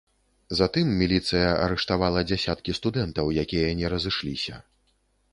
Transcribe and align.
Затым 0.59 0.85
міліцыя 1.01 1.49
арыштавала 1.65 2.23
дзясяткі 2.29 2.75
студэнтаў, 2.77 3.25
якія 3.43 3.67
не 3.83 3.87
разышліся. 3.93 4.57